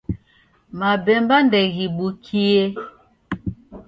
Mabemba 0.79 1.35
ndeghibukie. 1.47 2.63